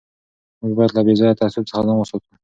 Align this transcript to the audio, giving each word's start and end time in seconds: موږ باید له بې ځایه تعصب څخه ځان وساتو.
موږ 0.61 0.73
باید 0.77 0.91
له 0.95 1.01
بې 1.05 1.13
ځایه 1.19 1.37
تعصب 1.39 1.63
څخه 1.69 1.81
ځان 1.85 1.97
وساتو. 1.97 2.31